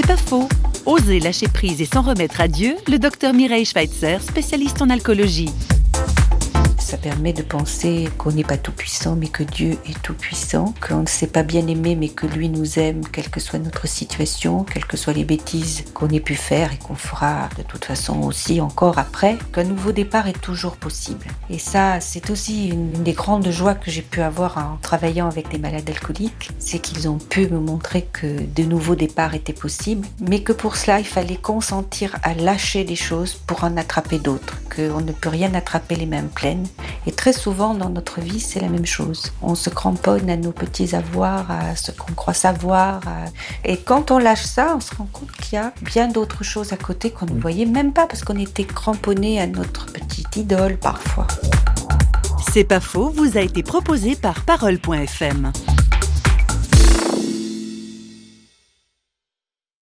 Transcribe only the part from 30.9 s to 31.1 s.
il